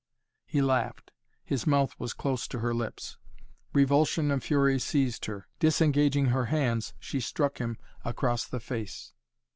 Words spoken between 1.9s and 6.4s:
was close to her lips. Revulsion and fury seized her. Disengaging